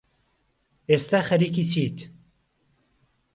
ئێستا 0.89 1.19
خەریکی 1.27 1.63
چیت؟ 1.71 1.97